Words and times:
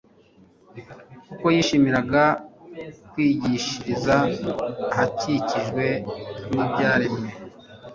kuko 1.27 1.45
yishimiraga 1.55 2.23
kwigishiriza 3.11 4.15
ahakikijwe 4.91 5.85
n'ibyaremwe 6.51 7.27